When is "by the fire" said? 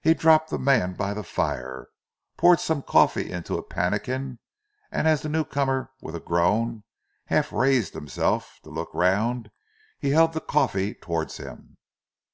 0.94-1.88